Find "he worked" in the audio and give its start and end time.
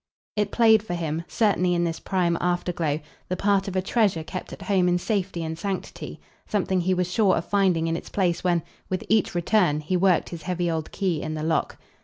9.79-10.29